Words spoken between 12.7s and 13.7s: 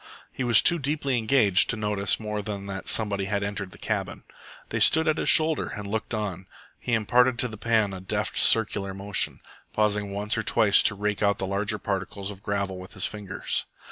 with his fingers.